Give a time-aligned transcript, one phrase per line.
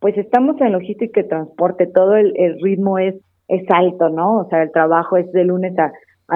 [0.00, 3.14] pues estamos en logística y transporte, todo el, ritmo es,
[3.48, 4.38] es alto, ¿no?
[4.38, 5.92] O sea, el trabajo es de lunes a,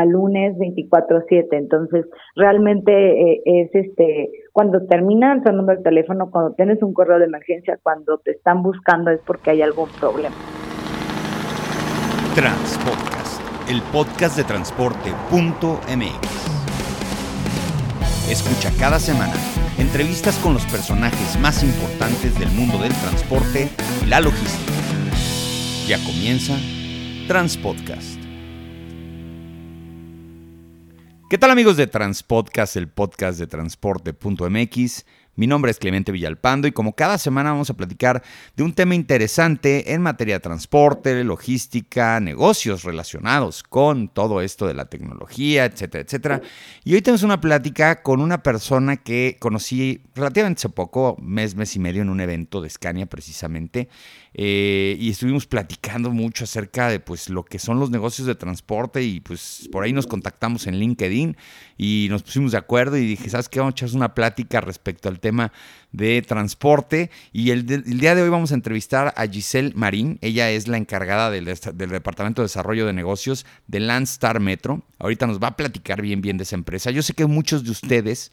[0.07, 2.05] lunes 24/7, entonces
[2.35, 7.79] realmente eh, es este, cuando termina sonando el teléfono, cuando tienes un correo de emergencia,
[7.81, 10.35] cuando te están buscando es porque hay algún problema.
[12.35, 13.41] Transpodcast,
[13.71, 16.45] el podcast de transporte.mx.
[18.29, 19.35] Escucha cada semana
[19.79, 23.69] entrevistas con los personajes más importantes del mundo del transporte
[24.03, 24.73] y la logística.
[25.87, 26.57] Ya comienza
[27.29, 28.21] Transpodcast.
[31.31, 35.05] ¿Qué tal amigos de Transpodcast, el podcast de transporte.mx?
[35.37, 38.23] Mi nombre es Clemente Villalpando y como cada semana vamos a platicar
[38.57, 44.75] de un tema interesante en materia de transporte, logística, negocios relacionados con todo esto de
[44.75, 46.41] la tecnología, etcétera, etcétera.
[46.85, 51.75] Y hoy tenemos una plática con una persona que conocí relativamente hace poco, mes, mes
[51.75, 53.89] y medio, en un evento de Scania precisamente.
[54.37, 59.01] Eh, y estuvimos platicando mucho acerca de pues lo que son los negocios de transporte
[59.01, 61.37] y pues por ahí nos contactamos en LinkedIn
[61.79, 63.61] y nos pusimos de acuerdo y dije, ¿sabes qué?
[63.61, 65.53] Vamos a echar una plática respecto al tema
[65.91, 67.11] de transporte.
[67.33, 71.31] Y el, día de hoy vamos a entrevistar a Giselle Marín, ella es la encargada
[71.31, 76.03] del, del Departamento de Desarrollo de Negocios de Landstar Metro, ahorita nos va a platicar
[76.03, 78.33] bien bien de esa empresa, yo sé que muchos de ustedes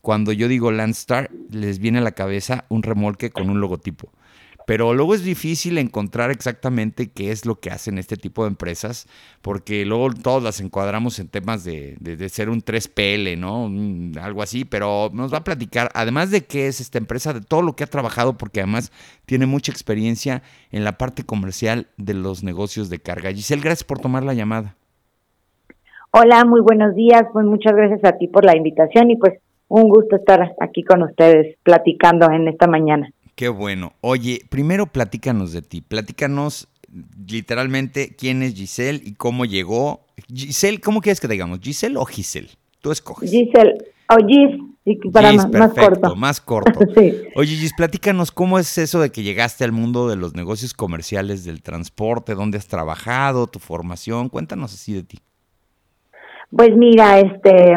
[0.00, 4.10] cuando yo digo Landstar les viene a la cabeza un remolque con un logotipo
[4.70, 9.08] pero luego es difícil encontrar exactamente qué es lo que hacen este tipo de empresas,
[9.42, 11.96] porque luego todas las encuadramos en temas de,
[12.28, 13.68] ser un 3PL, ¿no?
[14.22, 17.62] algo así, pero nos va a platicar, además de qué es esta empresa, de todo
[17.62, 18.92] lo que ha trabajado, porque además
[19.26, 23.32] tiene mucha experiencia en la parte comercial de los negocios de carga.
[23.32, 24.76] Giselle, gracias por tomar la llamada.
[26.12, 29.32] Hola, muy buenos días, pues muchas gracias a ti por la invitación y pues
[29.66, 33.10] un gusto estar aquí con ustedes platicando en esta mañana.
[33.40, 33.94] Qué bueno.
[34.02, 35.80] Oye, primero platícanos de ti.
[35.80, 36.68] Platícanos
[37.26, 40.00] literalmente quién es Giselle y cómo llegó.
[40.30, 41.60] Giselle, ¿cómo quieres que digamos?
[41.60, 42.50] ¿Giselle o Giselle?
[42.82, 43.30] Tú escoges.
[43.30, 43.78] Giselle
[44.10, 46.16] o Gis, para más, corto.
[46.16, 46.80] Más corto.
[47.34, 51.42] Oye, Gis, platícanos cómo es eso de que llegaste al mundo de los negocios comerciales,
[51.42, 54.28] del transporte, dónde has trabajado, tu formación.
[54.28, 55.18] Cuéntanos así de ti.
[56.54, 57.72] Pues mira, este,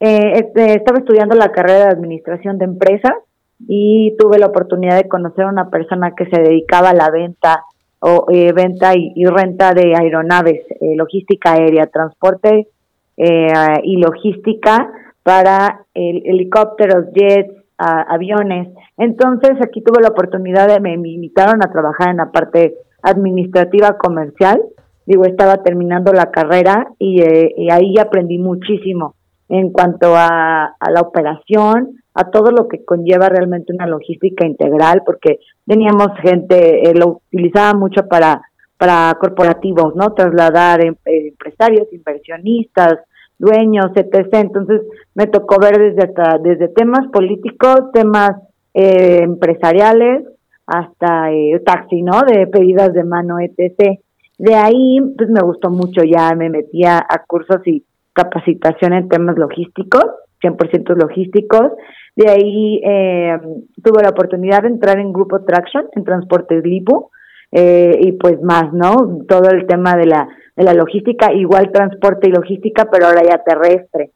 [0.00, 3.12] eh, este estaba estudiando la carrera de administración de empresas
[3.60, 7.64] y tuve la oportunidad de conocer a una persona que se dedicaba a la venta
[8.00, 12.68] o eh, venta y, renta de aeronaves, eh, logística aérea, transporte
[13.16, 13.46] eh,
[13.82, 14.90] y logística
[15.22, 18.68] para helicópteros, jets, aviones.
[18.96, 24.62] Entonces aquí tuve la oportunidad de, me invitaron a trabajar en la parte administrativa comercial.
[25.04, 29.16] Digo, estaba terminando la carrera y, y ahí aprendí muchísimo
[29.48, 35.02] en cuanto a, a la operación, a todo lo que conlleva realmente una logística integral,
[35.04, 38.40] porque teníamos gente, eh, lo utilizaba mucho para,
[38.78, 40.14] para corporativos, ¿no?
[40.14, 43.00] Trasladar em, eh, empresarios, inversionistas,
[43.38, 44.28] dueños, etc.
[44.32, 44.80] Entonces
[45.14, 46.10] me tocó ver desde
[46.42, 48.32] desde temas políticos, temas
[48.72, 50.24] eh, empresariales,
[50.66, 51.28] hasta
[51.64, 52.22] taxi, ¿no?
[52.26, 54.00] De pedidas de mano, etc.
[54.38, 57.84] De ahí, pues me gustó mucho, ya me metía a cursos y
[58.16, 60.04] capacitación en temas logísticos,
[60.42, 61.72] 100% logísticos,
[62.16, 63.38] de ahí eh,
[63.84, 67.10] tuve la oportunidad de entrar en Grupo Traction, en Transportes Lipo,
[67.52, 69.20] eh, y pues más, ¿no?
[69.28, 73.42] Todo el tema de la, de la logística, igual transporte y logística, pero ahora ya
[73.44, 74.10] terrestre.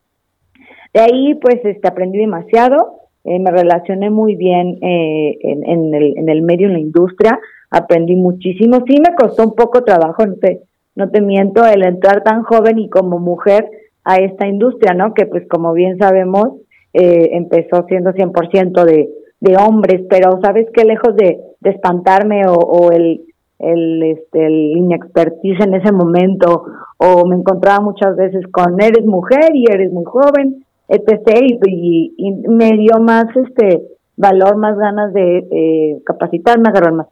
[0.93, 6.19] De ahí, pues, este, aprendí demasiado, eh, me relacioné muy bien eh, en, en, el,
[6.19, 7.39] en el medio, en la industria,
[7.71, 8.83] aprendí muchísimo.
[8.87, 10.63] Sí me costó un poco trabajo, no te,
[10.97, 13.69] no te miento, el entrar tan joven y como mujer
[14.05, 15.15] a esta industria, ¿no?
[15.15, 16.49] Que pues como bien sabemos,
[16.93, 22.55] eh, empezó siendo 100% de, de hombres, pero sabes que lejos de, de espantarme o,
[22.55, 23.23] o el,
[23.61, 26.65] el, este, el inexpertise en ese momento,
[26.97, 31.61] o me encontraba muchas veces con eres mujer y eres muy joven, etc.
[31.67, 33.83] Y, y, me dio más este
[34.17, 37.07] valor, más ganas de eh, capacitarme, agarrar más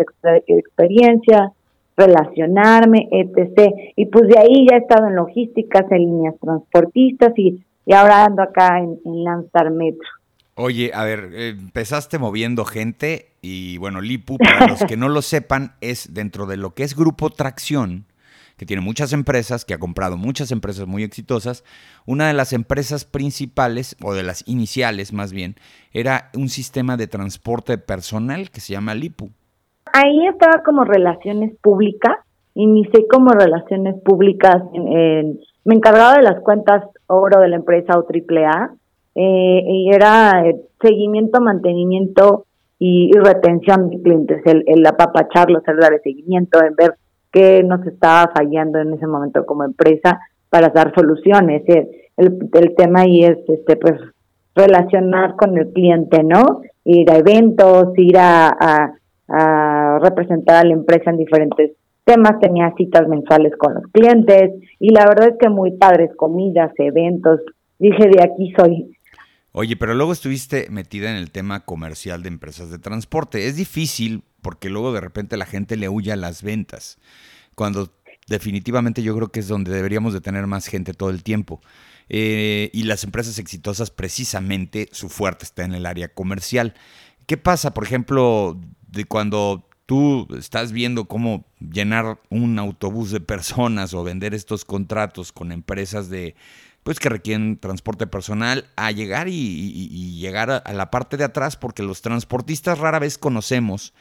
[0.47, 1.53] experiencia,
[1.99, 3.75] relacionarme, etc.
[3.97, 8.27] Y pues de ahí ya he estado en logísticas, en líneas transportistas y y ahora
[8.27, 10.07] ando acá en, Lanzar Metro.
[10.57, 15.73] Oye, a ver, empezaste moviendo gente y bueno, Lipu, para los que no lo sepan,
[15.81, 18.05] es dentro de lo que es Grupo Tracción,
[18.59, 21.65] que tiene muchas empresas, que ha comprado muchas empresas muy exitosas.
[22.05, 25.57] Una de las empresas principales, o de las iniciales más bien,
[25.91, 29.31] era un sistema de transporte personal que se llama Lipu.
[29.93, 32.17] Ahí estaba como relaciones públicas,
[32.55, 35.39] inicié como relaciones públicas en
[35.69, 38.71] me encargaba de las cuentas oro de la empresa o triple A
[39.15, 42.47] eh, y era eh, seguimiento, mantenimiento
[42.79, 46.95] y, retención de clientes, el, el apapacharlos, el dar seguimiento, en ver
[47.31, 50.19] qué nos estaba fallando en ese momento como empresa
[50.49, 51.65] para dar soluciones.
[52.17, 54.01] El, el, tema ahí es este pues
[54.55, 56.63] relacionar con el cliente, ¿no?
[56.85, 58.95] Ir a eventos, ir a
[59.29, 61.73] representar a la empresa en diferentes
[62.05, 66.73] temas, tenía citas mensuales con los clientes y la verdad es que muy padres, comidas,
[66.79, 67.41] eventos,
[67.79, 68.91] dije de aquí soy.
[69.53, 73.47] Oye, pero luego estuviste metida en el tema comercial de empresas de transporte.
[73.47, 76.99] Es difícil porque luego de repente la gente le huye a las ventas,
[77.55, 77.91] cuando
[78.29, 81.61] definitivamente yo creo que es donde deberíamos de tener más gente todo el tiempo.
[82.09, 86.75] Eh, y las empresas exitosas precisamente su fuerte está en el área comercial.
[87.27, 88.59] ¿Qué pasa, por ejemplo,
[88.89, 95.33] de cuando tú estás viendo cómo llenar un autobús de personas o vender estos contratos
[95.33, 96.35] con empresas de
[96.83, 101.83] pues que requieren transporte personal a llegar y, llegar a, la parte de atrás porque
[101.83, 103.93] los transportistas rara vez conocemos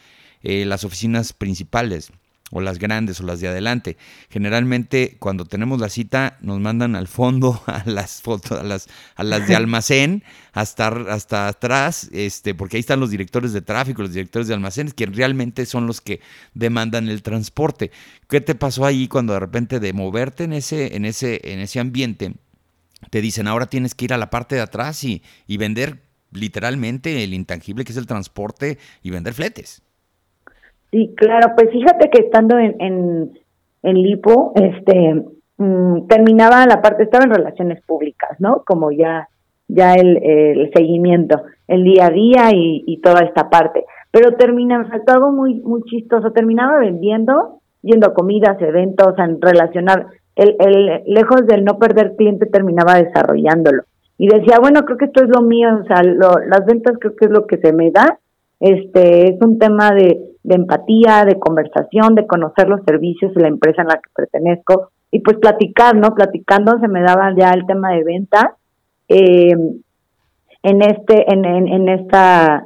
[0.41, 2.11] eh, las oficinas principales
[2.51, 3.97] o las grandes o las de adelante.
[4.29, 9.23] Generalmente cuando tenemos la cita nos mandan al fondo a las fotos, a las, a
[9.23, 10.23] las de almacén,
[10.53, 14.93] hasta, hasta atrás, este, porque ahí están los directores de tráfico, los directores de almacenes,
[14.93, 16.21] que realmente son los que
[16.53, 17.91] demandan el transporte.
[18.29, 21.79] ¿Qué te pasó ahí cuando de repente de moverte en ese, en ese, en ese
[21.79, 22.33] ambiente,
[23.09, 27.23] te dicen ahora tienes que ir a la parte de atrás y, y vender literalmente
[27.23, 29.81] el intangible que es el transporte y vender fletes?
[30.91, 33.31] Sí, claro, pues fíjate que estando en, en,
[33.83, 35.21] en Lipo, este,
[35.57, 38.63] mm, terminaba la parte, estaba en relaciones públicas, ¿no?
[38.65, 39.27] Como ya,
[39.67, 43.85] ya el, el seguimiento, el día a día y, toda esta parte.
[44.11, 50.07] Pero terminaba, fue algo muy, muy chistoso, terminaba vendiendo, yendo a comidas, eventos, en relacionar,
[50.35, 53.83] el, el, lejos del no perder cliente, terminaba desarrollándolo.
[54.17, 57.15] Y decía, bueno, creo que esto es lo mío, o sea, lo, las ventas creo
[57.15, 58.17] que es lo que se me da,
[58.59, 63.49] este, es un tema de, de empatía, de conversación, de conocer los servicios de la
[63.49, 66.15] empresa en la que pertenezco y pues platicar, ¿no?
[66.15, 68.55] Platicando se me daba ya el tema de venta
[69.09, 69.51] eh,
[70.63, 72.65] en este, en, en, esta,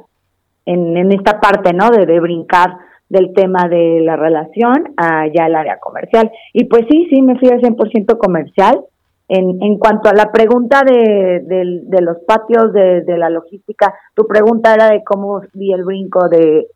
[0.64, 1.90] en, en, esta parte, ¿no?
[1.90, 2.70] De, de brincar
[3.08, 6.30] del tema de la relación a ya el área comercial.
[6.52, 8.80] Y pues sí, sí, me fui al 100% comercial.
[9.28, 13.92] En, en cuanto a la pregunta de, de, de los patios de, de, la logística,
[14.14, 16.68] tu pregunta era de cómo vi el brinco de,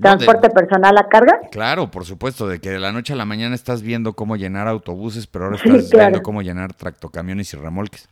[0.00, 1.40] ¿Transporte personal a carga?
[1.52, 4.66] Claro, por supuesto, de que de la noche a la mañana estás viendo cómo llenar
[4.66, 8.08] autobuses, pero ahora estás viendo cómo llenar tractocamiones y remolques.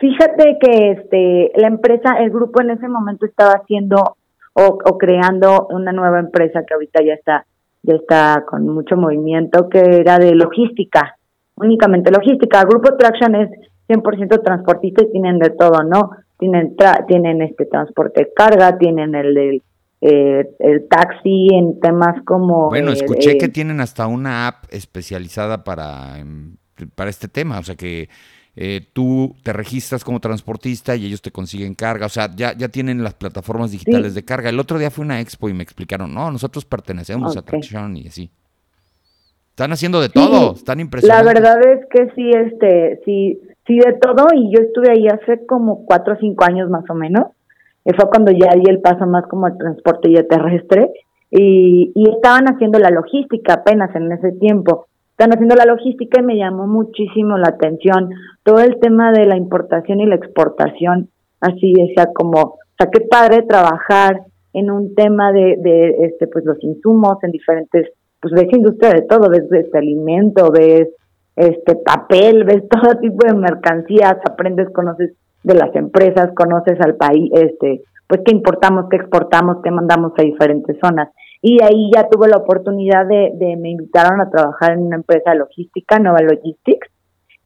[0.00, 4.16] Fíjate que este la empresa, el grupo en ese momento estaba haciendo
[4.54, 7.46] o, creando una nueva empresa que ahorita ya está
[7.82, 11.16] ya está con mucho movimiento que era de logística,
[11.56, 12.60] únicamente logística.
[12.60, 13.50] El grupo Traction es
[13.88, 16.10] 100% transportista y tienen de todo, ¿no?
[16.38, 16.74] Tienen
[17.06, 19.62] tienen este transporte de carga, tienen el del
[20.06, 22.68] eh, el taxi en temas como...
[22.68, 26.56] Bueno, escuché que tienen hasta una app especializada para, em,
[26.94, 28.10] para este tema, o sea que
[28.54, 32.68] eh, tú te registras como transportista y ellos te consiguen carga, o sea, ya, ya
[32.68, 34.50] tienen las plataformas digitales de carga.
[34.50, 38.08] El otro día fue una expo y me explicaron, no, nosotros pertenecemos a Traction y
[38.08, 38.30] así.
[39.52, 41.32] Están haciendo de todo, están impresionantes.
[41.32, 45.46] La verdad es que sí, este, sí, sí de todo y yo estuve ahí hace
[45.46, 47.28] como cuatro o cinco años más o menos
[47.92, 50.90] fue cuando ya di el paso más como el transporte ya terrestre
[51.30, 54.86] y, y estaban haciendo la logística apenas en ese tiempo.
[55.10, 58.10] Están haciendo la logística y me llamó muchísimo la atención
[58.42, 61.08] todo el tema de la importación y la exportación.
[61.40, 64.22] Así decía como, o sea, qué padre trabajar
[64.54, 69.02] en un tema de, de este pues los insumos en diferentes, pues ves industria de
[69.02, 70.88] todo, ves alimento, ves
[71.36, 75.12] este papel, ves todo tipo de mercancías, aprendes, conoces
[75.44, 80.22] de las empresas, conoces al país, este, pues qué importamos, qué exportamos, qué mandamos a
[80.22, 81.10] diferentes zonas.
[81.40, 85.34] Y ahí ya tuve la oportunidad de, de, me invitaron a trabajar en una empresa
[85.34, 86.88] logística, Nova Logistics,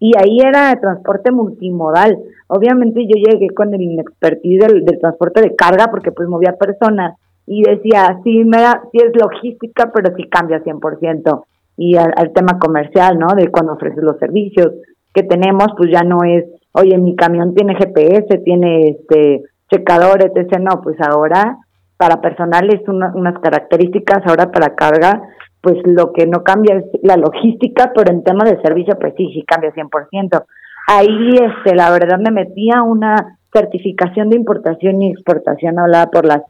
[0.00, 2.16] y ahí era transporte multimodal.
[2.46, 7.16] Obviamente yo llegué con el expertise del, del transporte de carga porque pues movía personas
[7.46, 11.44] y decía, sí, me da, sí es logística, pero sí cambia 100%.
[11.76, 13.34] Y al, al tema comercial, ¿no?
[13.34, 14.72] De cuando ofreces los servicios
[15.12, 20.58] que tenemos, pues ya no es oye, mi camión tiene GPS, tiene este checador, etc.
[20.60, 21.58] No, pues ahora
[21.96, 25.20] para personal es unas características, ahora para carga,
[25.60, 29.30] pues lo que no cambia es la logística, pero en tema de servicio, pues sí,
[29.34, 30.44] sí cambia 100%.
[30.86, 36.42] Ahí, este, la verdad, me metía una certificación de importación y exportación hablada por las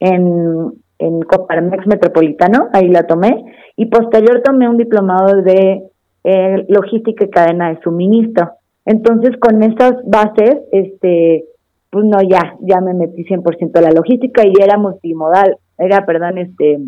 [0.00, 3.44] en, en Coparmex Metropolitano, ahí la tomé,
[3.76, 5.82] y posterior tomé un diplomado de
[6.24, 8.50] eh, logística y cadena de suministro.
[8.90, 11.44] Entonces, con esas bases, este,
[11.90, 16.38] pues no, ya, ya me metí 100% a la logística y era multimodal, era, perdón,
[16.38, 16.80] este,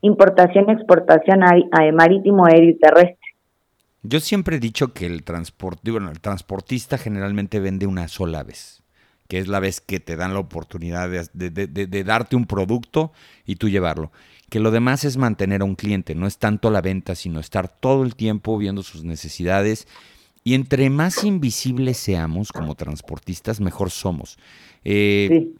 [0.00, 1.56] importación, exportación a,
[1.92, 3.18] marítimo, aéreo y terrestre.
[4.04, 8.84] Yo siempre he dicho que el transporte, bueno, el transportista generalmente vende una sola vez,
[9.26, 13.10] que es la vez que te dan la oportunidad de, de, darte un producto
[13.44, 14.12] y tú llevarlo.
[14.50, 17.66] Que lo demás es mantener a un cliente, no es tanto la venta, sino estar
[17.66, 19.88] todo el tiempo viendo sus necesidades.
[20.48, 24.38] Y entre más invisibles seamos como transportistas, mejor somos.
[24.82, 25.52] Eh,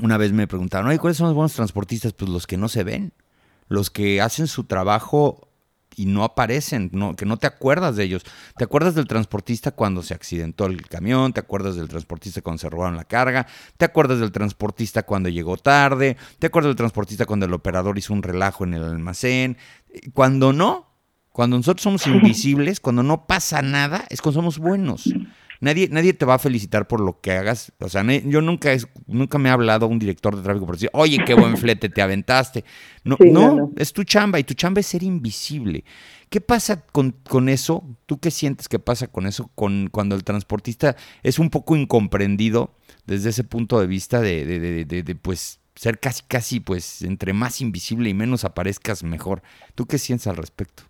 [0.00, 2.14] una vez me preguntaron, ¿cuáles son los buenos transportistas?
[2.14, 3.12] Pues los que no se ven
[3.68, 5.46] los que hacen su trabajo
[5.94, 8.24] y no aparecen, no, que no te acuerdas de ellos.
[8.56, 12.70] Te acuerdas del transportista cuando se accidentó el camión, te acuerdas del transportista cuando se
[12.70, 17.44] robaron la carga, te acuerdas del transportista cuando llegó tarde, te acuerdas del transportista cuando
[17.44, 19.58] el operador hizo un relajo en el almacén.
[20.14, 20.89] Cuando no,
[21.32, 25.12] cuando nosotros somos invisibles, cuando no pasa nada, es cuando somos buenos.
[25.60, 27.72] Nadie, nadie te va a felicitar por lo que hagas.
[27.80, 30.90] O sea, yo nunca, es, nunca me ha hablado un director de tráfico por decir,
[30.94, 32.64] oye, qué buen flete te aventaste.
[33.04, 35.84] No, no, es tu chamba y tu chamba es ser invisible.
[36.30, 37.84] ¿Qué pasa con, con, eso?
[38.06, 42.74] ¿Tú qué sientes que pasa con eso con, cuando el transportista es un poco incomprendido
[43.04, 47.32] desde ese punto de vista de, de, de, de, pues ser casi, casi, pues entre
[47.32, 49.42] más invisible y menos aparezcas mejor?
[49.74, 50.89] ¿Tú qué sientes al respecto?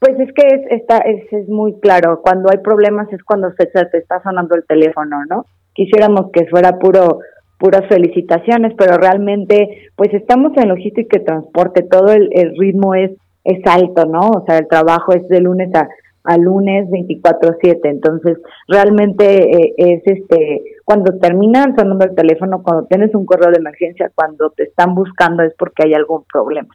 [0.00, 3.66] Pues es que es, está, es, es muy claro, cuando hay problemas es cuando se,
[3.66, 5.46] te está sonando el teléfono, ¿no?
[5.74, 7.18] Quisiéramos que fuera puro
[7.58, 13.10] puras felicitaciones, pero realmente pues estamos en logística y transporte, todo el, ritmo es,
[13.42, 14.30] es alto, ¿no?
[14.30, 15.88] O sea, el trabajo es de lunes a,
[16.22, 18.38] a lunes 24/7, entonces
[18.68, 24.12] realmente eh, es este cuando termina sonando el teléfono, cuando tienes un correo de emergencia,
[24.14, 26.68] cuando te están buscando es porque hay algún problema.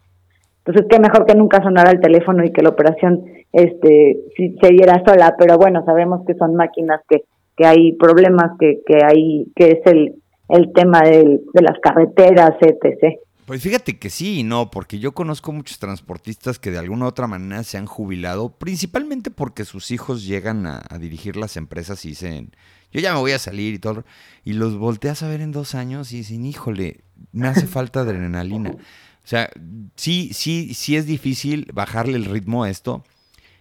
[0.66, 5.04] Entonces, qué mejor que nunca sonara el teléfono y que la operación este se diera
[5.06, 7.24] sola, pero bueno, sabemos que son máquinas que,
[7.58, 10.16] que hay problemas, que, que hay que es el,
[10.50, 13.20] el tema de las carreteras, etc.
[13.46, 17.08] Pues fíjate que sí y no, porque yo conozco muchos transportistas que de alguna u
[17.10, 22.06] otra manera se han jubilado, principalmente porque sus hijos llegan a, a, dirigir las empresas
[22.06, 22.52] y dicen,
[22.94, 24.06] yo ya me voy a salir y todo,
[24.46, 27.02] y los volteas a ver en dos años y dicen, híjole,
[27.34, 28.78] me hace falta adrenalina.
[29.24, 29.50] O sea,
[29.96, 33.04] sí, sí, sí es difícil bajarle el ritmo a esto.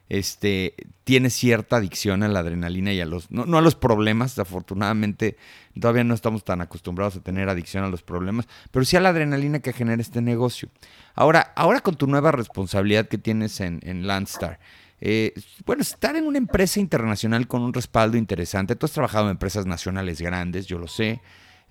[0.08, 5.38] Este, tiene cierta adicción a la adrenalina y a los, no, a los problemas, afortunadamente
[5.80, 9.08] todavía no estamos tan acostumbrados a tener adicción a los problemas, pero sí a la
[9.08, 10.68] adrenalina que genera este negocio.
[11.14, 14.60] Ahora, ahora con tu nueva responsabilidad que tienes en, en Landstar,
[15.00, 15.32] eh,
[15.64, 19.64] bueno, estar en una empresa internacional con un respaldo interesante, tú has trabajado en empresas
[19.64, 21.22] nacionales grandes, yo lo sé,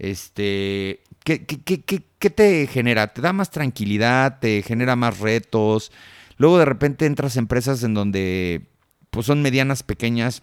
[0.01, 3.13] este, ¿qué, qué, te genera?
[3.13, 4.39] ¿Te da más tranquilidad?
[4.39, 5.91] ¿Te genera más retos?
[6.37, 8.63] Luego de repente entras a empresas en donde
[9.11, 10.41] pues son medianas, pequeñas,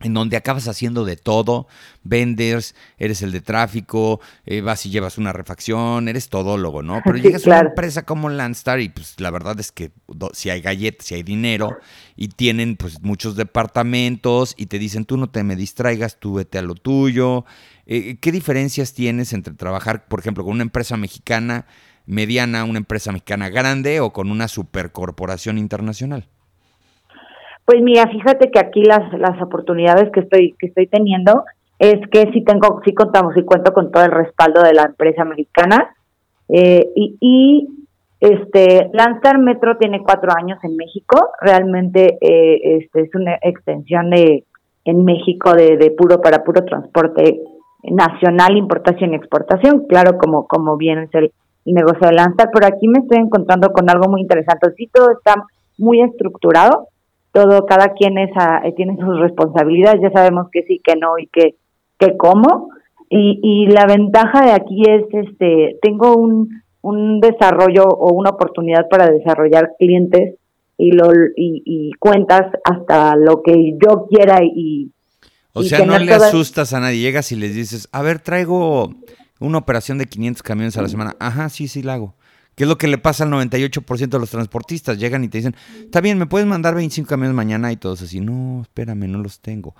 [0.00, 1.66] en donde acabas haciendo de todo,
[2.02, 7.00] vendes, eres el de tráfico, eh, vas y llevas una refacción, eres todólogo, ¿no?
[7.04, 9.92] Pero llegas a una empresa como Landstar y pues la verdad es que
[10.32, 11.78] si hay galletas, si hay dinero
[12.14, 16.58] y tienen pues muchos departamentos y te dicen tú no te me distraigas, tú vete
[16.58, 17.44] a lo tuyo,
[17.86, 21.66] eh, ¿Qué diferencias tienes entre trabajar, por ejemplo, con una empresa mexicana
[22.04, 26.28] mediana, una empresa mexicana grande o con una supercorporación internacional?
[27.66, 31.44] Pues mira, fíjate que aquí las, las oportunidades que estoy, que estoy teniendo
[31.78, 35.24] es que sí tengo, sí contamos y cuento con todo el respaldo de la empresa
[35.24, 35.94] mexicana.
[36.48, 36.86] Eh,
[37.20, 37.68] y,
[38.18, 41.32] este Landstar Metro tiene cuatro años en México.
[41.38, 44.44] Realmente eh, este es una extensión de
[44.86, 47.42] en México de, de puro para puro transporte
[47.90, 51.32] nacional, importación y exportación, claro, como, como bien es el,
[51.64, 54.72] negocio de Lanza, pero aquí me estoy encontrando con algo muy interesante.
[54.76, 55.34] Sí, todo está
[55.78, 56.86] muy estructurado,
[57.36, 58.30] todo, cada quien es
[58.64, 61.56] eh, tiene sus responsabilidades, ya sabemos que sí, que no y que,
[61.98, 62.70] que cómo.
[63.10, 68.88] Y, y la ventaja de aquí es, este, tengo un, un desarrollo o una oportunidad
[68.88, 70.36] para desarrollar clientes
[70.78, 74.92] y, lo, y, y cuentas hasta lo que yo quiera y,
[75.52, 77.00] o sea, no le asustas a nadie.
[77.00, 78.94] Llegas y les dices, a ver, traigo
[79.40, 81.16] una operación de 500 camiones a la semana.
[81.18, 82.14] Ajá, sí, sí la hago.
[82.56, 84.98] ¿Qué es lo que le pasa al 98% de los transportistas?
[84.98, 87.70] Llegan y te dicen, está bien, ¿me puedes mandar 25 camiones mañana?
[87.70, 89.74] Y todos así, no, espérame, no los tengo.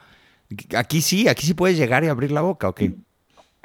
[0.77, 2.81] Aquí sí, aquí sí puedes llegar y abrir la boca, ¿ok?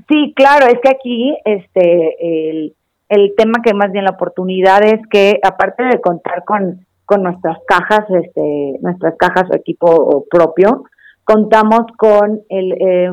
[0.07, 2.73] Sí, claro, es que aquí este el,
[3.09, 7.57] el tema que más bien la oportunidad es que aparte de contar con, con nuestras
[7.67, 10.85] cajas, este, nuestras cajas o equipo propio,
[11.25, 13.09] contamos con el, eh,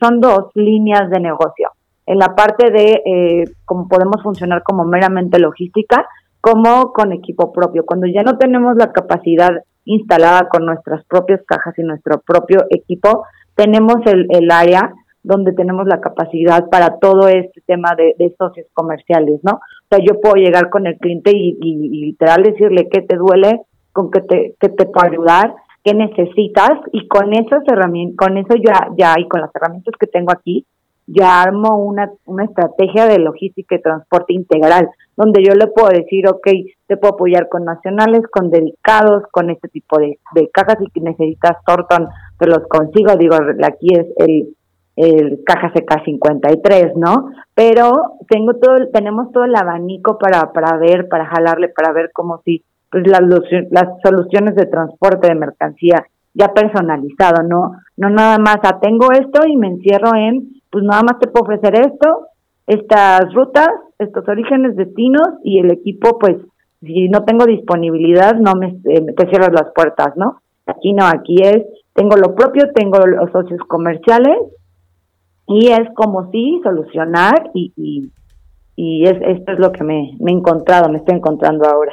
[0.00, 1.72] son dos líneas de negocio.
[2.10, 6.08] En la parte de eh, cómo podemos funcionar como meramente logística,
[6.40, 7.84] como con equipo propio.
[7.86, 9.50] Cuando ya no tenemos la capacidad
[9.84, 15.86] instalada con nuestras propias cajas y nuestro propio equipo, tenemos el, el área donde tenemos
[15.86, 19.52] la capacidad para todo este tema de, socios comerciales, ¿no?
[19.52, 23.60] O sea, yo puedo llegar con el cliente y, literal decirle qué te duele,
[23.92, 28.54] con qué te, qué te puedo ayudar, qué necesitas y con esas herramientas, con eso
[28.56, 30.66] ya, ya y con las herramientas que tengo aquí,
[31.12, 36.28] ya armo una, una estrategia de logística y transporte integral, donde yo le puedo decir,
[36.28, 36.46] ok,
[36.86, 41.00] te puedo apoyar con nacionales, con dedicados, con este tipo de, de cajas y que
[41.00, 44.54] necesitas Torton, te los consigo, digo, aquí es el,
[44.96, 47.30] el caja CK53, ¿no?
[47.54, 52.40] Pero tengo todo, tenemos todo el abanico para, para ver, para jalarle, para ver cómo
[52.44, 53.22] si pues las,
[53.70, 57.72] las soluciones de transporte de mercancía ya personalizado, ¿no?
[57.96, 61.44] No nada más, ah, tengo esto y me encierro en, pues nada más te puedo
[61.44, 62.28] ofrecer esto,
[62.66, 63.68] estas rutas,
[63.98, 66.36] estos orígenes, destinos y el equipo, pues
[66.80, 70.40] si no tengo disponibilidad, no me eh, te cierras las puertas, ¿no?
[70.66, 74.38] Aquí no, aquí es, tengo lo propio, tengo los socios comerciales
[75.46, 78.12] y es como si solucionar y, y,
[78.76, 81.92] y es, esto es lo que me, me he encontrado, me estoy encontrando ahora.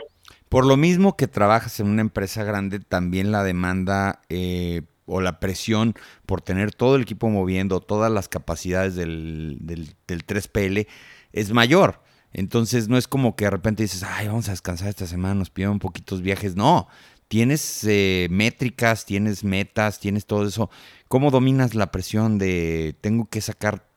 [0.49, 5.39] Por lo mismo que trabajas en una empresa grande, también la demanda eh, o la
[5.39, 10.87] presión por tener todo el equipo moviendo, todas las capacidades del, del, 3PL
[11.33, 12.01] es mayor.
[12.33, 15.49] Entonces no es como que de repente dices, ay, vamos a descansar esta semana, nos
[15.49, 16.55] piden poquitos viajes.
[16.55, 16.87] No,
[17.27, 20.69] tienes eh, métricas, tienes metas, tienes todo eso.
[21.07, 23.87] ¿Cómo dominas la presión de tengo que sacar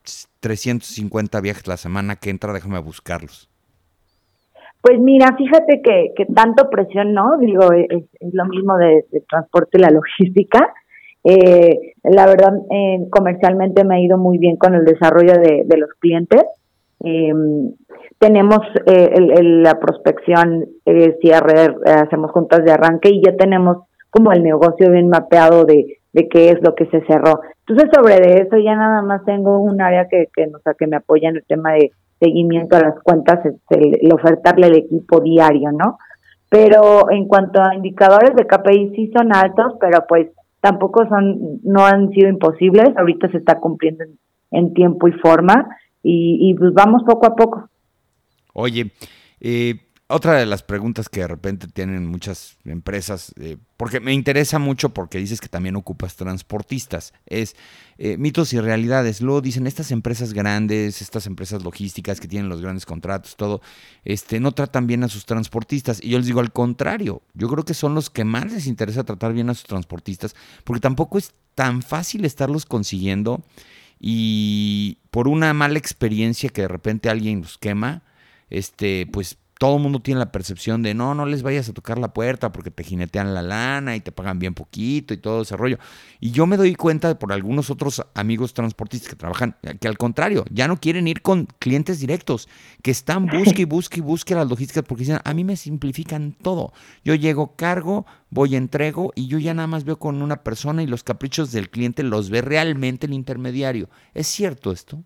[0.40, 3.49] 350 viajes la semana que entra, déjame buscarlos?
[4.82, 9.82] Pues mira, fíjate que, que tanto presión no, digo, es, lo mismo de, transporte y
[9.82, 10.72] la logística.
[11.22, 15.90] Eh, la verdad, eh, comercialmente me ha ido muy bien con el desarrollo de, los
[15.98, 16.42] clientes.
[17.04, 17.32] Eh,
[18.18, 19.10] tenemos eh,
[19.42, 20.66] la prospección,
[21.20, 26.28] cierre, hacemos juntas de arranque y ya tenemos como el negocio bien mapeado de, de
[26.28, 27.40] qué es lo que se cerró.
[27.66, 30.86] Entonces, sobre de eso ya nada más tengo un área que, que, o sea, que
[30.86, 35.20] me apoya en el tema de seguimiento a las cuentas, este, el, ofertarle el equipo
[35.20, 35.98] diario, ¿no?
[36.48, 40.28] Pero en cuanto a indicadores de KPI sí son altos, pero pues
[40.60, 44.04] tampoco son, no han sido imposibles, ahorita se está cumpliendo
[44.50, 47.68] en, tiempo y forma y, y, pues vamos poco a poco.
[48.52, 48.90] Oye,
[49.40, 49.74] eh,
[50.10, 54.90] otra de las preguntas que de repente tienen muchas empresas, eh, porque me interesa mucho
[54.90, 57.56] porque dices que también ocupas transportistas, es
[57.98, 59.20] eh, mitos y realidades.
[59.20, 63.62] Luego dicen, estas empresas grandes, estas empresas logísticas que tienen los grandes contratos, todo,
[64.04, 66.00] este, no tratan bien a sus transportistas.
[66.02, 69.04] Y yo les digo al contrario, yo creo que son los que más les interesa
[69.04, 73.42] tratar bien a sus transportistas, porque tampoco es tan fácil estarlos consiguiendo
[74.00, 78.02] y por una mala experiencia que de repente alguien los quema,
[78.48, 81.98] este, pues todo el mundo tiene la percepción de no, no les vayas a tocar
[81.98, 85.54] la puerta porque te jinetean la lana y te pagan bien poquito y todo ese
[85.54, 85.78] rollo.
[86.18, 90.46] Y yo me doy cuenta por algunos otros amigos transportistas que trabajan, que al contrario,
[90.50, 92.48] ya no quieren ir con clientes directos,
[92.82, 96.32] que están busque y busque y busque las logísticas porque dicen, a mí me simplifican
[96.40, 96.72] todo.
[97.04, 100.86] Yo llego, cargo, voy, entrego y yo ya nada más veo con una persona y
[100.86, 103.90] los caprichos del cliente los ve realmente el intermediario.
[104.14, 105.04] ¿Es cierto esto?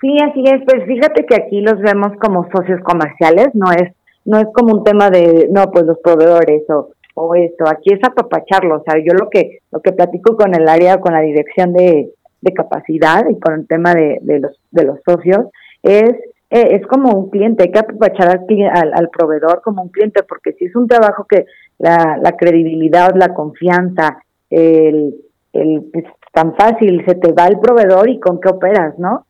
[0.00, 0.62] Sí, así es.
[0.64, 3.92] Pues fíjate que aquí los vemos como socios comerciales, no es
[4.24, 7.64] no es como un tema de, no, pues los proveedores o, o esto.
[7.66, 8.76] Aquí es apapacharlo.
[8.76, 12.10] O sea, yo lo que lo que platico con el área, con la dirección de,
[12.42, 15.46] de capacidad y con el tema de, de los de los socios
[15.82, 16.10] es
[16.50, 18.40] eh, es como un cliente, hay que apapachar
[18.72, 21.44] al, al, proveedor como un cliente, porque si es un trabajo que
[21.78, 25.14] la, la credibilidad, la confianza, el,
[25.52, 29.26] el pues, tan fácil, se te va el proveedor y con qué operas, ¿no?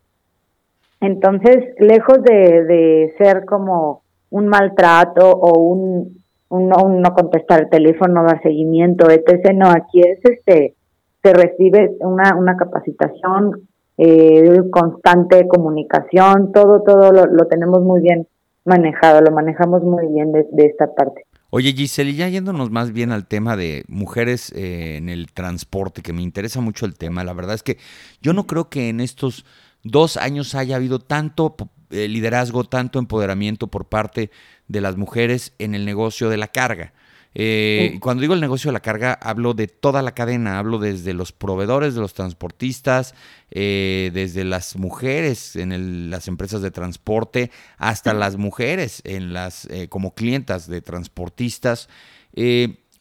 [1.00, 8.24] Entonces, lejos de, de ser como un maltrato o un, un, no, contestar el teléfono,
[8.24, 9.52] dar seguimiento, etc.
[9.54, 10.74] No, aquí es este,
[11.22, 18.26] se recibe una, una capacitación, eh, constante comunicación, todo, todo lo, lo, tenemos muy bien
[18.64, 21.24] manejado, lo manejamos muy bien de, de esta parte.
[21.50, 26.12] Oye Giselle, ya yéndonos más bien al tema de mujeres eh, en el transporte, que
[26.12, 27.78] me interesa mucho el tema, la verdad es que
[28.20, 29.46] yo no creo que en estos
[29.82, 31.56] dos años haya habido tanto
[31.90, 34.30] eh, liderazgo, tanto empoderamiento por parte
[34.66, 36.92] de las mujeres en el negocio de la carga.
[37.34, 41.14] Eh, cuando digo el negocio de la carga, hablo de toda la cadena, hablo desde
[41.14, 43.14] los proveedores, de los transportistas,
[43.50, 50.14] eh, desde las mujeres en las empresas de transporte, hasta las mujeres en las como
[50.14, 51.88] clientas de transportistas.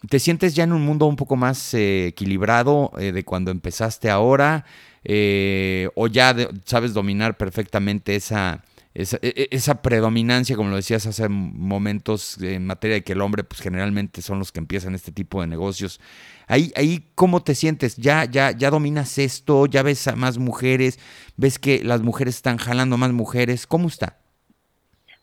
[0.10, 4.65] ¿Te sientes ya en un mundo un poco más equilibrado de cuando empezaste ahora?
[5.10, 8.62] Eh, o ya sabes dominar perfectamente esa,
[8.93, 13.21] esa, e, e, esa, predominancia, como lo decías hace momentos, en materia de que el
[13.21, 16.01] hombre, pues generalmente son los que empiezan este tipo de negocios.
[16.47, 17.95] Ahí, ahí ¿cómo te sientes?
[17.95, 19.65] ¿Ya, ya, ya dominas esto?
[19.65, 20.99] ¿Ya ves a más mujeres?
[21.38, 23.65] ¿Ves que las mujeres están jalando más mujeres?
[23.65, 24.17] ¿Cómo está?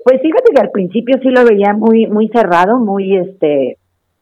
[0.02, 3.76] Pues fíjate que al principio sí lo veía muy, muy cerrado, muy este,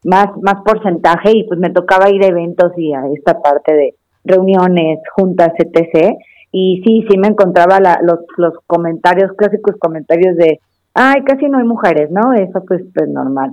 [0.05, 3.95] más, más porcentaje, y pues me tocaba ir a eventos y a esta parte de
[4.25, 6.17] reuniones, juntas, etc
[6.53, 10.61] y sí, sí me encontraba la, los, los comentarios, clásicos comentarios de,
[10.93, 12.35] ay, casi no hay mujeres, ¿no?
[12.35, 13.53] Eso pues, pues normal.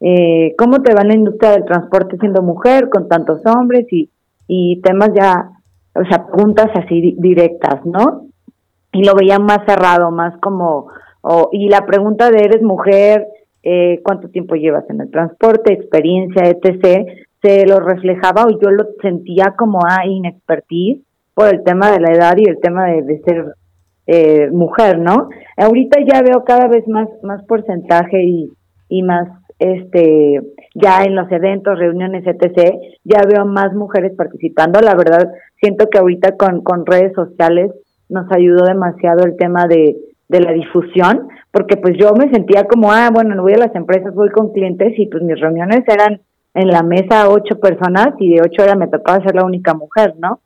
[0.00, 4.10] Eh, ¿Cómo te va en la industria del transporte siendo mujer con tantos hombres y,
[4.48, 5.48] y temas ya,
[5.94, 8.26] o sea, preguntas así directas, ¿no?
[8.92, 10.88] Y lo veía más cerrado, más como,
[11.20, 13.28] oh, y la pregunta de eres mujer,
[13.62, 17.06] eh, cuánto tiempo llevas en el transporte, experiencia, etc.,
[17.42, 21.00] se lo reflejaba o yo lo sentía como a ah, inexpertise
[21.34, 23.54] por el tema de la edad y el tema de, ser
[24.06, 25.30] eh, mujer, ¿no?
[25.56, 28.52] Ahorita ya veo cada vez más más porcentaje y,
[28.90, 30.40] y más este
[30.74, 32.74] ya en los eventos, reuniones, etc.
[33.04, 34.80] Ya veo más mujeres participando.
[34.80, 37.70] La verdad, siento que ahorita con, con redes sociales
[38.08, 39.96] nos ayudó demasiado el tema de,
[40.30, 43.74] de la difusión, porque pues yo me sentía como, ah, bueno, no voy a las
[43.74, 46.20] empresas, voy con clientes y pues mis reuniones eran
[46.54, 50.14] en la mesa ocho personas y de ocho horas me tocaba ser la única mujer,
[50.18, 50.38] ¿no?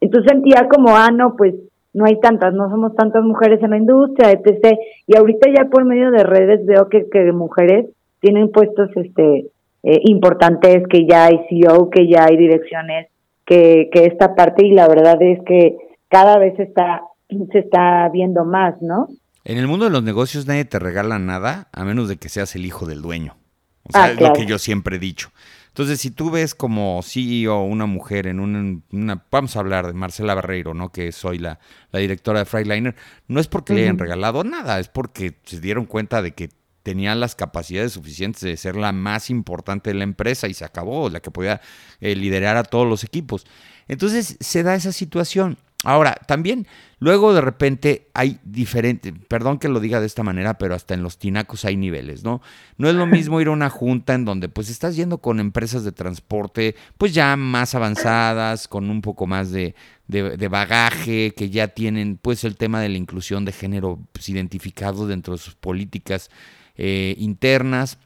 [0.00, 1.54] Entonces sentía como, ah, no, pues
[1.92, 4.78] no hay tantas, no somos tantas mujeres en la industria, etc.
[5.08, 7.86] Y ahorita ya por medio de redes veo que, que mujeres
[8.20, 9.46] tienen puestos este
[9.82, 13.08] eh, importantes, que ya hay CEO, que ya hay direcciones,
[13.44, 15.76] que, que esta parte, y la verdad es que
[16.08, 17.02] cada vez está,
[17.50, 19.08] se está viendo más, ¿no?
[19.44, 22.54] En el mundo de los negocios nadie te regala nada a menos de que seas
[22.54, 23.36] el hijo del dueño.
[23.84, 25.32] O sea, ah, es lo que yo siempre he dicho.
[25.72, 30.34] Entonces, si tú ves como CEO una mujer en una, vamos a hablar de Marcela
[30.34, 30.92] Barreiro, ¿no?
[30.92, 31.58] Que soy la,
[31.92, 32.94] directora de Freightliner,
[33.26, 36.50] no es porque le hayan regalado nada, es porque se dieron cuenta de que
[36.82, 41.08] tenía las capacidades suficientes de ser la más importante de la empresa y se acabó,
[41.08, 41.62] la que podía
[42.00, 43.46] eh, liderar a todos los equipos.
[43.92, 45.58] Entonces se da esa situación.
[45.84, 46.66] Ahora, también
[46.98, 51.02] luego de repente hay diferente, perdón que lo diga de esta manera, pero hasta en
[51.02, 52.40] los tinacos hay niveles, ¿no?
[52.78, 55.84] No es lo mismo ir a una junta en donde pues estás yendo con empresas
[55.84, 59.74] de transporte pues ya más avanzadas, con un poco más de,
[60.06, 65.06] de, bagaje, que ya tienen pues el tema de la inclusión de género pues, identificado
[65.06, 66.30] dentro de sus políticas
[66.76, 67.98] eh, internas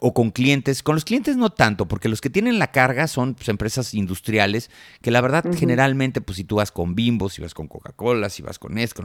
[0.00, 0.82] o con clientes.
[0.82, 4.70] Con los clientes no tanto, porque los que tienen la carga son pues, empresas industriales,
[5.02, 8.42] que la verdad generalmente, pues si tú vas con Bimbo, si vas con Coca-Cola, si
[8.42, 9.02] vas con esto,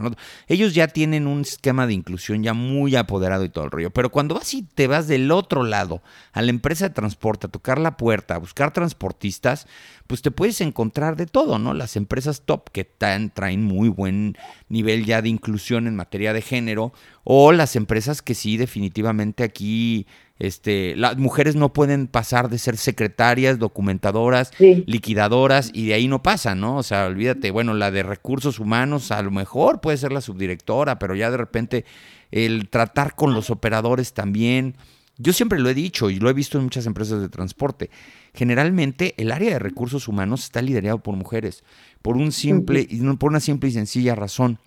[0.48, 3.90] ellos ya tienen un esquema de inclusión ya muy apoderado y todo el rollo.
[3.90, 6.02] Pero cuando vas y te vas del otro lado,
[6.32, 9.66] a la empresa de transporte, a tocar la puerta, a buscar transportistas,
[10.06, 11.74] pues te puedes encontrar de todo, ¿no?
[11.74, 14.36] Las empresas top que traen muy buen
[14.68, 16.92] nivel ya de inclusión en materia de género,
[17.24, 20.06] o las empresas que sí definitivamente aquí
[20.42, 26.24] este, las mujeres no pueden pasar de ser secretarias, documentadoras, liquidadoras y de ahí no
[26.24, 26.78] pasa, ¿no?
[26.78, 30.98] O sea, olvídate, bueno, la de recursos humanos a lo mejor puede ser la subdirectora,
[30.98, 31.84] pero ya de repente
[32.32, 34.74] el tratar con los operadores también.
[35.16, 37.90] Yo siempre lo he dicho y lo he visto en muchas empresas de transporte.
[38.34, 41.62] Generalmente el área de recursos humanos está liderado por mujeres,
[42.02, 44.58] por un simple, y por una simple y sencilla razón.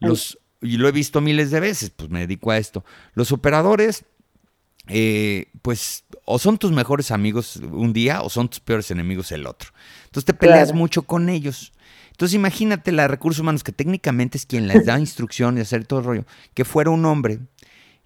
[0.00, 2.82] Los, y lo he visto miles de veces, pues me dedico a esto.
[3.12, 4.06] Los operadores
[4.88, 9.46] eh, pues o son tus mejores amigos un día o son tus peores enemigos el
[9.46, 9.70] otro.
[10.06, 11.72] Entonces te peleas mucho con ellos.
[12.10, 15.86] Entonces imagínate la de recursos humanos, que técnicamente es quien les da instrucción y hacer
[15.86, 16.24] todo el rollo,
[16.54, 17.40] que fuera un hombre,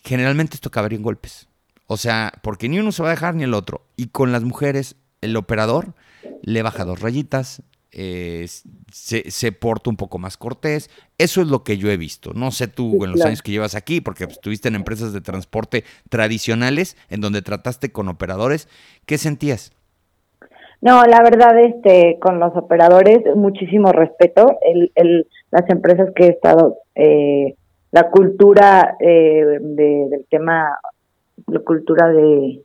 [0.05, 1.49] generalmente esto acabaría en golpes.
[1.87, 3.87] O sea, porque ni uno se va a dejar ni el otro.
[3.97, 5.95] Y con las mujeres, el operador
[6.42, 8.46] le baja dos rayitas, eh,
[8.90, 10.90] se, porta un poco más cortés.
[11.18, 12.33] Eso es lo que yo he visto.
[12.35, 15.85] No sé tú en los años que llevas aquí, porque estuviste en empresas de transporte
[16.09, 18.68] tradicionales en donde trataste con operadores.
[19.07, 19.72] ¿Qué sentías?
[20.81, 24.59] No, la verdad, este, con los operadores, muchísimo respeto.
[24.62, 27.55] El, el, las empresas que he estado, eh,
[27.92, 30.76] la cultura eh, del tema,
[31.46, 32.62] la cultura de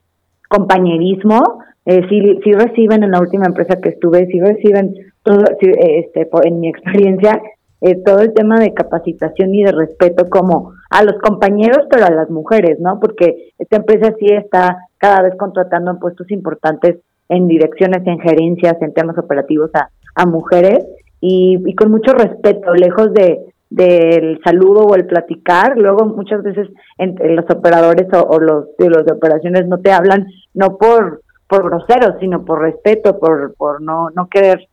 [0.48, 4.94] compañerismo, eh, sí, sí reciben en la última empresa que estuve, sí reciben
[5.28, 7.40] este, en mi experiencia,
[7.80, 12.10] eh, todo el tema de capacitación y de respeto como a los compañeros, pero a
[12.10, 12.98] las mujeres, ¿no?
[12.98, 16.96] Porque esta empresa sí está cada vez contratando en puestos importantes
[17.28, 20.84] en direcciones, en gerencias, en temas operativos a, a mujeres
[21.20, 23.38] y, y con mucho respeto, lejos de
[23.70, 29.02] del saludo o el platicar, luego muchas veces entre los operadores o, los de los
[29.12, 34.28] operaciones no te hablan no por por groseros, sino por respeto, por por no no
[34.28, 34.66] querer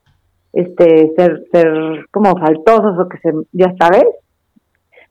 [0.55, 1.67] este ser ser
[2.11, 4.05] como faltosos o que se ya sabes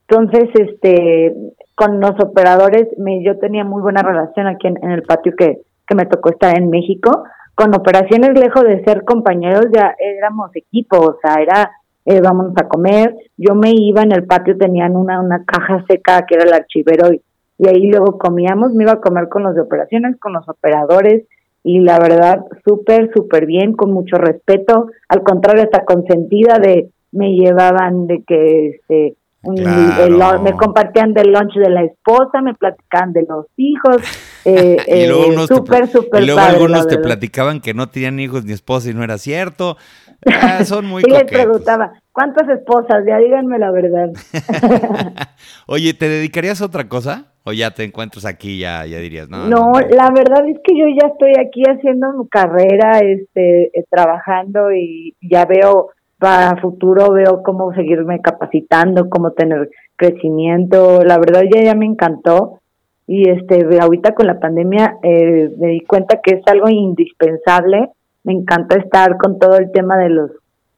[0.09, 1.35] Entonces, este,
[1.75, 5.95] con los operadores, me, yo tenía muy buena relación aquí en, el patio que, que
[5.95, 7.25] me tocó estar en México.
[7.55, 11.71] Con operaciones, lejos de ser compañeros, ya éramos equipo, o sea, era
[12.07, 13.15] eh, a comer.
[13.37, 17.13] Yo me iba en el patio, tenían una, una caja seca que era el archivero
[17.13, 17.23] y,
[17.59, 21.27] y ahí luego comíamos, me iba a comer con los de operaciones, con los operadores
[21.65, 27.33] y la verdad súper, súper bien, con mucho respeto, al contrario, hasta consentida de me
[27.33, 29.17] llevaban de que este
[29.51, 33.97] me compartían del lunch de la esposa, me platicaban de los hijos,
[34.45, 35.09] eh, eh,
[35.47, 39.05] súper, súper Y luego algunos te platicaban que no tenían hijos ni esposa y no
[39.05, 39.77] era cierto.
[40.27, 43.05] Ah, son muy Y les preguntaba, ¿cuántas esposas?
[43.07, 44.09] Ya díganme la verdad.
[45.67, 47.35] Oye, ¿te dedicarías a otra cosa?
[47.45, 49.73] ¿O ya te encuentras aquí ya, ya dirías, no, no?
[49.75, 55.15] la verdad es que yo ya estoy aquí haciendo mi carrera, este, eh, trabajando y
[55.21, 61.03] ya veo para futuro veo cómo seguirme capacitando, cómo tener crecimiento.
[61.05, 62.61] La verdad ya ya me encantó
[63.07, 67.91] y este ahorita con la pandemia eh, me di cuenta que es algo indispensable.
[68.23, 70.31] Me encanta estar con todo el tema de los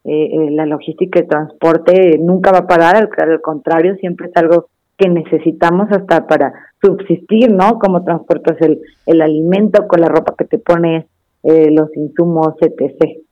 [0.05, 2.18] eh, eh la logística y transporte.
[2.18, 4.66] Nunca va a parar, al, contrario, siempre es algo
[4.99, 7.79] que necesitamos hasta para subsistir, ¿no?
[7.79, 11.05] Cómo transportas el, el alimento con la ropa que te pones,
[11.42, 13.25] eh, los insumos, etc.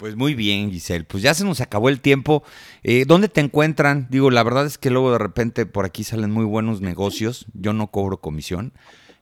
[0.00, 1.04] Pues muy bien, Giselle.
[1.04, 2.42] Pues ya se nos acabó el tiempo.
[2.82, 4.06] Eh, ¿Dónde te encuentran?
[4.08, 7.44] Digo, la verdad es que luego de repente por aquí salen muy buenos negocios.
[7.52, 8.72] Yo no cobro comisión.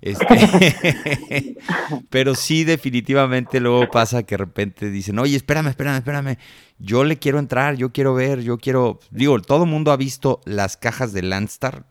[0.00, 1.56] Este,
[2.10, 6.38] pero sí, definitivamente luego pasa que de repente dicen, oye, espérame, espérame, espérame.
[6.78, 9.00] Yo le quiero entrar, yo quiero ver, yo quiero.
[9.10, 11.86] Digo, todo el mundo ha visto las cajas de Landstar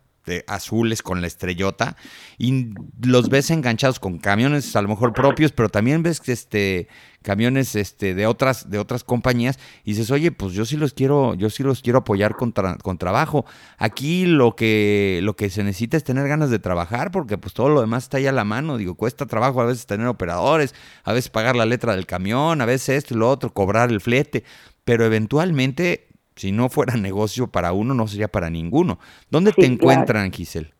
[0.47, 1.95] azules con la estrellota
[2.37, 2.69] y
[3.01, 6.87] los ves enganchados con camiones a lo mejor propios, pero también ves este
[7.21, 11.33] camiones este de otras de otras compañías y dices, "Oye, pues yo sí los quiero,
[11.33, 13.45] yo sí los quiero apoyar con, con trabajo."
[13.77, 17.69] Aquí lo que lo que se necesita es tener ganas de trabajar porque pues todo
[17.69, 21.13] lo demás está ahí a la mano, digo, cuesta trabajo a veces tener operadores, a
[21.13, 24.43] veces pagar la letra del camión, a veces esto y lo otro, cobrar el flete,
[24.85, 26.06] pero eventualmente
[26.37, 28.99] si no fuera negocio para uno, no sería para ninguno.
[29.29, 30.71] ¿Dónde te encuentran, Giselle?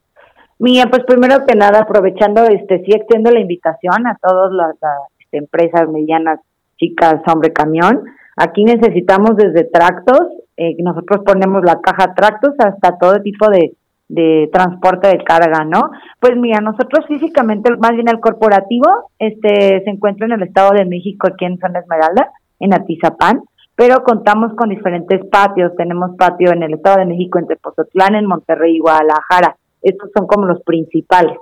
[0.60, 4.76] Mía, pues primero que nada, aprovechando, este, sí extiendo la invitación a todas las,
[5.20, 6.40] este, empresas medianas,
[6.78, 8.04] chicas, hombre, camión.
[8.36, 10.22] Aquí necesitamos desde tractos,
[10.58, 13.74] eh, nosotros ponemos la caja tractos hasta todo tipo de,
[14.10, 15.92] de transporte de carga, ¿no?
[16.20, 20.86] Pues mira, nosotros físicamente, más bien el corporativo, este, se encuentra en el Estado de
[20.86, 23.44] México, aquí en San Esmeralda, en Atizapán
[23.78, 25.72] pero contamos con diferentes patios.
[25.78, 29.56] Tenemos patio en el Estado de México, en Tepozotlán, en Monterrey y Guadalajara.
[29.84, 31.38] Estos son como los principales.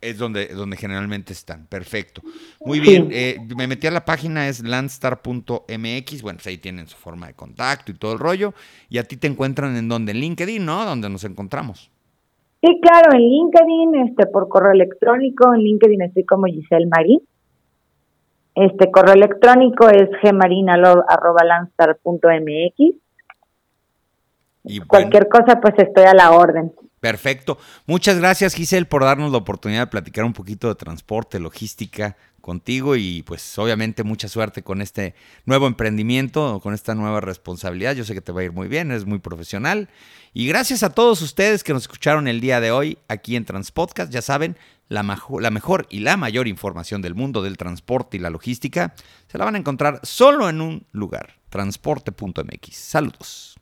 [0.00, 1.68] Es donde, donde generalmente están.
[1.68, 2.22] Perfecto.
[2.64, 3.10] Muy bien.
[3.12, 6.22] Eh, me metí a la página, es landstar.mx.
[6.22, 8.52] Bueno, pues ahí tienen su forma de contacto y todo el rollo.
[8.88, 10.10] Y a ti te encuentran en donde?
[10.10, 10.84] En LinkedIn, ¿no?
[10.84, 11.88] Donde nos encontramos.
[12.62, 15.54] Sí, claro, en LinkedIn, este, por correo electrónico.
[15.54, 17.20] En LinkedIn estoy como Giselle Marín.
[18.56, 22.96] Este correo electrónico es gmarinalo.lanstar.mx.
[24.64, 26.72] Y Cualquier cosa, pues estoy a la orden.
[26.98, 27.58] Perfecto.
[27.86, 32.94] Muchas gracias, Giselle, por darnos la oportunidad de platicar un poquito de transporte, logística contigo
[32.94, 37.96] y pues obviamente mucha suerte con este nuevo emprendimiento, con esta nueva responsabilidad.
[37.96, 39.88] Yo sé que te va a ir muy bien, eres muy profesional.
[40.32, 44.12] Y gracias a todos ustedes que nos escucharon el día de hoy aquí en Transpodcast.
[44.12, 44.56] Ya saben,
[44.88, 45.02] la,
[45.40, 48.94] la, mejor y la mayor información del mundo del transporte y la logística
[49.26, 52.76] se la van a encontrar solo en un lugar, transporte.mx.
[52.76, 53.55] Saludos.